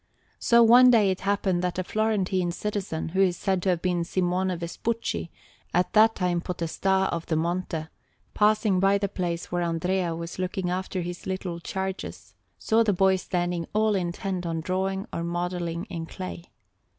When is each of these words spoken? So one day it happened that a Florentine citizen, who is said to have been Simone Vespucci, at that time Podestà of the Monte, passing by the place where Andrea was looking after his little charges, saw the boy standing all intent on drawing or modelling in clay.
So 0.39 0.63
one 0.63 0.89
day 0.89 1.11
it 1.11 1.19
happened 1.19 1.61
that 1.61 1.77
a 1.77 1.83
Florentine 1.83 2.51
citizen, 2.51 3.09
who 3.09 3.21
is 3.21 3.37
said 3.37 3.61
to 3.61 3.69
have 3.69 3.83
been 3.83 4.03
Simone 4.03 4.57
Vespucci, 4.57 5.29
at 5.75 5.93
that 5.93 6.15
time 6.15 6.41
Podestà 6.41 7.07
of 7.11 7.27
the 7.27 7.35
Monte, 7.35 7.85
passing 8.33 8.79
by 8.79 8.97
the 8.97 9.07
place 9.07 9.51
where 9.51 9.61
Andrea 9.61 10.15
was 10.15 10.39
looking 10.39 10.71
after 10.71 11.01
his 11.01 11.27
little 11.27 11.59
charges, 11.59 12.33
saw 12.57 12.81
the 12.81 12.93
boy 12.93 13.15
standing 13.15 13.67
all 13.73 13.93
intent 13.93 14.43
on 14.47 14.61
drawing 14.61 15.05
or 15.13 15.23
modelling 15.23 15.85
in 15.85 16.07
clay. 16.07 16.45